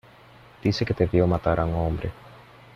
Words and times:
dice 0.63 0.83
que 0.83 0.95
te 0.95 1.05
vio 1.05 1.27
matar 1.27 1.59
a 1.59 1.65
un 1.65 1.75
hombre. 1.75 2.11